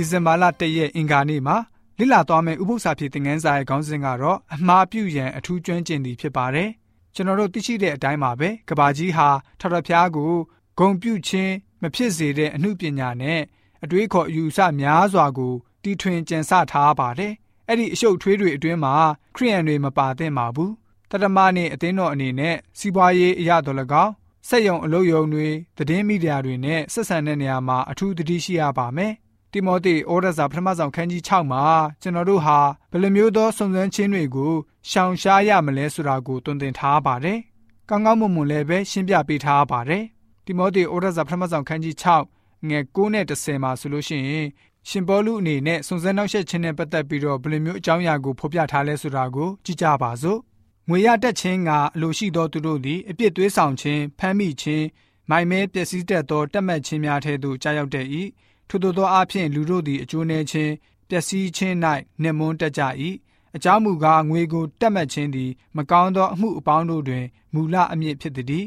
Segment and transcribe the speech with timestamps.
[0.00, 1.56] ဒီဇင်ဘာလ၁ရက်အင်္ဂါနေ့မှာ
[1.98, 6.68] လိလာသွားမယ့်ဥပုသ္စာဖြစ်သင်ခန်းစာရဲ့ခေါင်းစဉ်ကတော့အမှားပြုရန်အထူးကျွမ်းကျင်သည်ဖြစ်ပါတယ်။
[7.14, 9.28] ကျွန်တော်တို့သိရှိတဲ့အတိုင်းပါပဲကဘာကြီးဟာ
[9.60, 10.32] ထထဖျားကို
[10.78, 11.52] ဂုံပြုခြင်း
[11.82, 13.40] မဖြစ်စေတဲ့အမှုပညာနဲ့
[13.84, 17.32] အတွေးခေါ်အယူဆများစွာကိုတီထွင်ကြံစထားပါတယ်။
[17.68, 18.94] အဲ့ဒီအရှုပ်ထွေးတွေအတွင်းမှာ
[19.36, 20.72] ခရိယန်တွေမပါသင့်ပါဘူး။
[21.10, 24.12] တတမနဲ့အသင်းတော်အနေနဲ့စီးပွားရေးအရာတော်၎င်း
[24.48, 29.14] စက်ယုံအလုပ်ယုံတွေသတင်းမီဒီယာတွေနဲ့ဆက်ဆံတဲ့နေရာမှာအထူးသတိရှိရပါမယ်။
[29.52, 31.64] တိမောသေဩရစာပထမဆုံးခန်းကြီး6မှာ
[32.02, 32.58] ကျွန်တော်တို့ဟာ
[32.90, 34.52] ဘယ်လိုမျိုးသောစုံစမ်းခြင်းတွေကို
[34.90, 37.38] ရှောင်ရှားရမလဲဆိုတာကိုတွင်တင်ထားပါတယ်။
[37.88, 40.04] ကောင်းကောင်းမွန်မွန်လည်းပဲရှင်းပြပေးထားပါတယ်။
[40.46, 41.94] တိမောသေဩရစာပထမဆုံးခန်းကြီး
[42.32, 44.46] 6ငယ်9နဲ့10မှာဆိုလို့ရှိရင်
[44.88, 50.38] ရှင်ပေါလုအနေနဲ့စုံစမ်းနောက်ဆက်ခြင်းနဲ့ပတ်သက်ပြီးတော့ဘယ်လိုမျိုးအကြောင်းအရာကိုဖော်ပြထားလဲဆိုတာကိုကြည့်ကြပါစို့
[50.88, 54.86] ငွေရတက်ခြင်းကအလိုရှိသောသူတို့သည်အပြစ်သွေးဆောင်ခြင်းဖမ်းမိခြင်း
[55.30, 58.06] မိုင်မဲပျက်စီးတတ်သောတက်မှတ်ခြင်းများထဲသို့ကြာရောက်တတ်၏
[58.70, 60.72] ထို့သောသောအဖြစ်လူတို့သည်အကျိုးနည်းခြင်း
[61.08, 61.76] ပျက်စီးခြင်း၌
[62.22, 62.82] နှင့်မွန်းတက်ကြ၏
[63.56, 68.66] အကြောင်းမူကားငွေကိုတက်မှတ်ခြင်းသည်မကောင်းသောအမှုအပေါင်းတို့တွင်မူလအမြင့်ဖြစ်သည်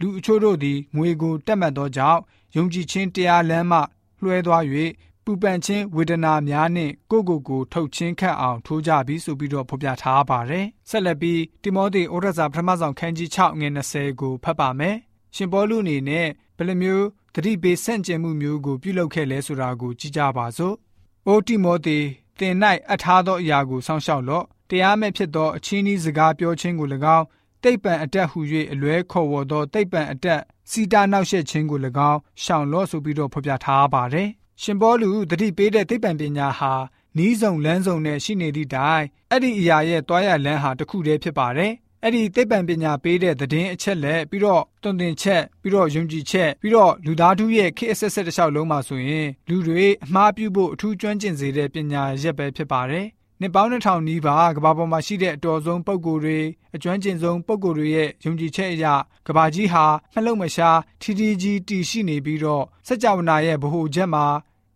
[0.00, 2.20] လူအချို့တို့သည်ငွေကိုတက်မှတ်သောကြောင့်
[2.56, 3.78] ယုံကြည်ခြင်းတရားလမ်းမှ
[4.22, 4.62] လွှဲသွား၍
[5.24, 14.96] ပူပန်ခြင်းဝေဒနာများနှင့်ကိုယ့်ကိုယ်ကိုထုတ်ချင်းခတ်အောင်ထိုးကြပြီးဆိုပြီးတော့ဖော်ပြထားပါတယ်။ဆက်လက်ပြီးတိမောသေဩရစာပထမဆုံးခန်းကြီး6ငွေ20ကိုဖတ်ပါမယ်။
[15.36, 20.74] ရှင်ပေါလုအနေနဲ့ဘယ်လိုမျိုး တတိပေးဆန့်ကျင်မှုမျိုးကိုပြုလုပ်ခဲ့လဲဆိုတာကိုကြည့်ကြပါစို့။
[21.26, 21.98] အိုတိမောသေ
[22.38, 22.54] သင်၌
[22.92, 27.26] အထားသောအရာကိုစောင့်ရှောက်လော့။တရားမဲ့ဖြစ်သောအချင်းဤစကားပြောခြင်းကို၎င်း
[27.62, 28.38] တိတ်ပံအတက်ဟု၍
[28.72, 31.78] အလွဲခေါ်ဝေါ်သောတိတ်ပံအတက်စီတာနောက်ဆက်ခြင်းကို၎
[32.10, 34.28] င်းရှောင်လော့ဆိုပြီးတော့ဖော်ပြထားပါတယ်။
[34.62, 36.72] ရှင်ဘောလူတတိပေးတဲ့သိပ္ပံပညာဟာ
[37.18, 41.72] နီးစုံလန်းစုံနဲ့ရှိနေသည့်တိုင်အဲ့ဒီအရာရဲ့တွားရလန်းဟာတစ်ခုတည်းဖြစ်ပါတယ်
[42.04, 53.06] အဲ့ဒီသိပ္ပံပညာပေးတဲ့သတင်းအချက်လက်ပြီးတော့တွင်တင်ချက်ပြီးတော့ယုံကြည်ချက်ပြီးတော့လူသားထုရဲ့ခေတ်အဆက်ဆက်တစ်လျှောက်လုံးမှာဆိုရင်လူတွေအမှားပြုဖို့အထူးကျွမ်းကျင်စေတဲ့ပညာရက်ပဲဖြစ်ပါတယ်
[53.40, 56.38] နှစ်ပေါင်း2000နီးပါးကဘာပေါ်မှာရှိတဲ့အတော်ဆုံးပုံကိုယ်တွေ
[56.74, 58.86] အကျွမ်းကျင်ဆုံးပုံကိုယ်တွေရဲ့ယုံကြည်ချက်အရ
[59.26, 64.24] ကဘာကြီးဟာနှလုံးမရှားထီထီကြီးတည်ရှိနေပြီးတော့စัจ java နာရဲ့ဗဟိုချက်မှာ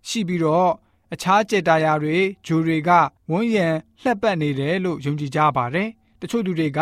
[0.09, 0.71] ရှိပြီးတော့
[1.13, 2.91] အခြားကြေတာယာတွေဂျိုတွေက
[3.31, 3.69] ဝန်းရံ
[4.03, 6.81] လှက်ပတ်နေတယ်လို့ယုံကြည်ကြပါတယ်။တချို့သူတွေက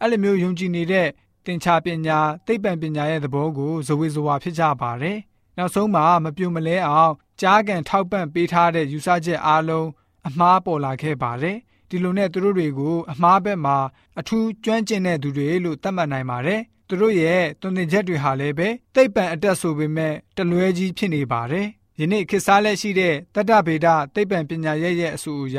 [0.00, 1.08] အဲ့လိုမျိုးယုံကြည်နေတဲ့
[1.46, 5.18] သင်္ချာပညာသိပ္ပံပညာရဲ့သဘောကိုဇဝေဇဝါဖြစ်ကြပါတယ်။
[5.56, 9.88] နောက်ဆုံးမှာမပြုံမလဲအောင်ကြားကန်ထောက်ပံ့ပေးထားတဲ့ယူဆချက်အားလုံး
[10.28, 11.56] အမှားပေါ်လာခဲ့ပါတယ်။
[11.88, 13.76] ဒီလိုနဲ့သူတို့တွေကိုအမှားဘက်မှာ
[14.20, 21.66] အထူးကျွမ်းကျင်တဲ့သူတွေလို့သတ်မှတ်နိုင်ပါတယ်။သူတို့ရဲ့တွင်တင်ချက်တွေဟာလည်းပဲသိပ္ပံအတက်ဆိုပေမဲ့တလွဲကြီးဖြစ်နေပါတယ်။
[22.00, 25.58] ယနေ့ခေတ်စားလက်ရှိတဲ့တတ္တဗေဒသိပ္ပံပညာရဲ့ရဲ့အဆူအရ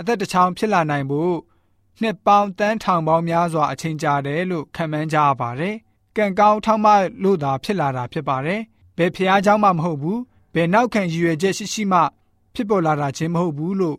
[0.00, 1.34] အသက်တစ်ချောင်းဖြစ်လာနိုင်ဖို့
[2.01, 5.75] နှစ်ပေါင်းတန်းထောင်ပေါင်းများစွာအချိန်ကြာတယ်လို့ခန့်မှန်းကြရပါတယ်။
[6.17, 6.87] ကံကောင်းထောက်မ
[7.23, 8.61] လို့သာဖြစ်လာတာဖြစ်ပါတယ်။
[8.97, 10.19] ဘယ်ဖျားเจ้าမှမဟုတ်ဘူး။
[10.53, 11.99] ဘယ်နောက်ခံရည်ရွယ်ချက်ရှိရှိမှ
[12.53, 13.97] ဖြစ်ပေါ်လာတာချင်းမဟုတ်ဘူးလို့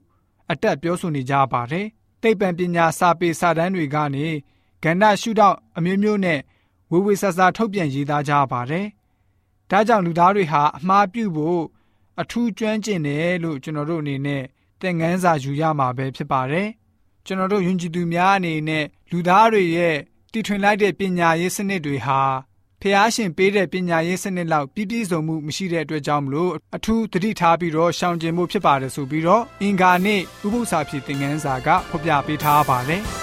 [0.50, 1.86] အတက်ပြောဆိုနေကြပါတယ်။
[2.22, 4.26] သိပ္ပံပညာစာပေစာတမ်းတွေကနေ
[4.84, 6.40] ကဏ္ဍရှုထောင့်အမျိုးမျိုးနဲ့
[6.90, 8.86] ဝေဝေဆာဆာထုတ်ပြန်ရေးသားကြပါတယ်။
[9.70, 11.62] ဒါကြောင့်လူသားတွေဟာအမှားပြုဖို့
[12.20, 14.42] အထူးကျွမ်းကျင်တယ်လို့ကျွန်တော်တို့အနေနဲ့
[14.80, 16.68] သင်ခန်းစာယူရမှာပဲဖြစ်ပါတယ်။
[17.25, 19.97] ကျွန်တော်တို့ယဉ်ကျေးသူများအနေနဲ့လူသားတွေရဲ့
[20.31, 22.21] တည်ထွင်လိုက်တဲ့ပညာရေးစနစ်တွေဟာ
[22.81, 33.03] ဖះရှင်ပေးတဲ့ပညာရေးစနစ်လောက်ပြည့်ပြည့်စုံမှုမရှိတဲ့အတွက်ကြောင့်မလို့အထူးသတိထားပြီးတော့ရှောင်ကျဉ်မှုဖြစ်ပါတယ်ဆိုပြီးတော့အင်္ဂါနေ့ဥပုသ္စာဖြစ်သင်ခန်းစာကဖော်ပြပေးထားပါတယ်။